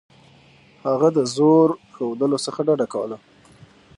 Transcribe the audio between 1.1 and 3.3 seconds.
د زور ښودلو څخه ډډه کوله.